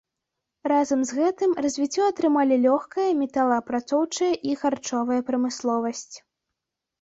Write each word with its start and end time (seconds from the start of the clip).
Разам 0.71 1.01
з 1.09 1.17
гэтым 1.17 1.51
развіццё 1.65 2.07
атрымалі 2.11 2.55
лёгкая, 2.63 3.05
металаапрацоўчая 3.21 4.31
і 4.51 4.57
харчовая 4.63 5.21
прамысловасць. 5.29 6.11